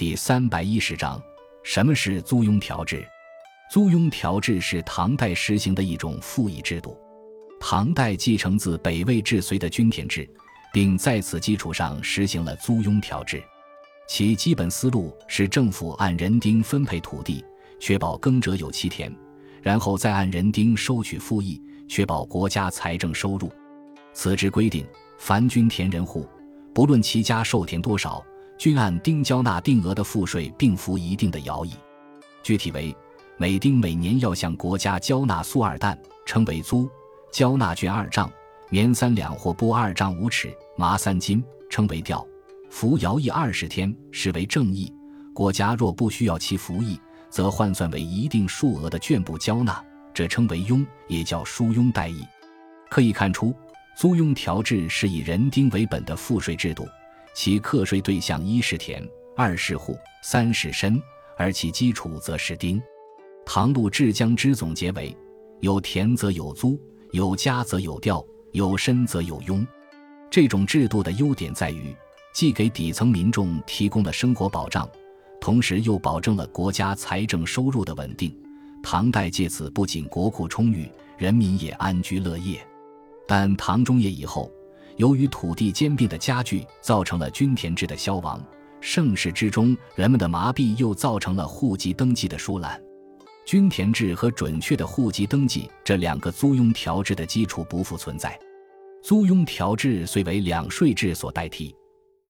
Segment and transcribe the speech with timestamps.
[0.00, 1.22] 第三百一十章，
[1.62, 3.06] 什么是租庸调制？
[3.70, 6.96] 租庸调制是唐代实行的一种赋役制度。
[7.60, 10.26] 唐代继承自北魏至隋的均田制，
[10.72, 13.42] 并在此基础上实行了租庸调制。
[14.08, 17.44] 其基本思路是政府按人丁分配土地，
[17.78, 19.14] 确保耕者有其田，
[19.60, 23.52] 然后再按人丁收取赋役，确保国家财政收入。
[24.14, 24.86] 此制规定，
[25.18, 26.26] 凡均田人户，
[26.72, 28.24] 不论其家受田多少。
[28.60, 31.72] 均按丁交纳定额的赋税，并服一定的徭役。
[32.42, 32.94] 具体为：
[33.38, 36.86] 每丁每年要向国家交纳粟二担，称为租；
[37.32, 38.30] 交纳绢二丈，
[38.68, 42.22] 棉三两或布二丈五尺，麻三斤，称为调；
[42.68, 44.92] 服徭役二十天，视为正役。
[45.32, 49.82] 国家若不需要其服役，则换算为一定数额的绢布交纳，
[50.12, 52.22] 这称为庸，也叫书庸代役。
[52.90, 53.54] 可以看出，
[53.96, 56.86] 租庸调制是以人丁为本的赋税制度。
[57.32, 61.00] 其课税对象一是田，二是户，三是身，
[61.36, 62.80] 而其基础则是丁。
[63.46, 65.16] 唐陆治江之总结为：
[65.60, 66.78] 有田则有租，
[67.12, 69.66] 有家则有调，有身则有庸。
[70.30, 71.94] 这种制度的优点在于，
[72.34, 74.88] 既给底层民众提供了生活保障，
[75.40, 78.36] 同时又保证了国家财政收入的稳定。
[78.82, 82.60] 唐代借此不仅国库充裕，人民也安居乐业。
[83.26, 84.50] 但唐中叶以后。
[85.00, 88.38] 由于土地兼并的加剧，造成了均田制的消亡。
[88.82, 92.78] 盛世之中，人们的麻痹又造成了户籍登记的疏懒。
[93.46, 98.38] 均田制和准确的户籍登记这两个租庸调制的基础不复存在。
[99.02, 101.74] 租庸调制虽为两税制所代替，